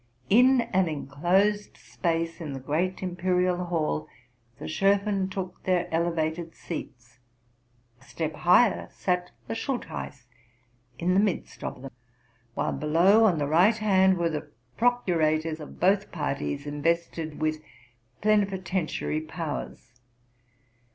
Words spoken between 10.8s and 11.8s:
in the midst